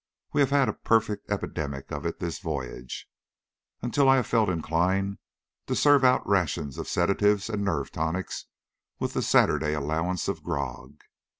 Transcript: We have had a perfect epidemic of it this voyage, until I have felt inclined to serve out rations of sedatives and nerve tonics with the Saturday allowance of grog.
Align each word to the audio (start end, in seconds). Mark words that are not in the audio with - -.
We 0.33 0.41
have 0.41 0.49
had 0.49 0.67
a 0.67 0.73
perfect 0.73 1.29
epidemic 1.29 1.91
of 1.91 2.07
it 2.07 2.17
this 2.17 2.39
voyage, 2.39 3.07
until 3.83 4.09
I 4.09 4.15
have 4.15 4.25
felt 4.25 4.49
inclined 4.49 5.19
to 5.67 5.75
serve 5.75 6.03
out 6.03 6.27
rations 6.27 6.79
of 6.79 6.87
sedatives 6.87 7.51
and 7.51 7.63
nerve 7.63 7.91
tonics 7.91 8.45
with 8.97 9.13
the 9.13 9.21
Saturday 9.21 9.73
allowance 9.73 10.27
of 10.27 10.41
grog. 10.41 11.01